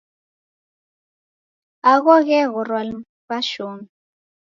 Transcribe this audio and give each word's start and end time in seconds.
Agho 1.91 2.13
gheghorwa 2.27 2.79
ni 2.87 2.95
w'ashomi. 3.27 3.85